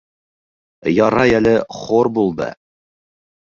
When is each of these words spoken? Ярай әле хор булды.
Ярай 0.93 1.37
әле 1.41 1.55
хор 1.83 2.13
булды. 2.19 2.51